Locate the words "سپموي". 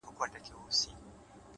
0.79-1.01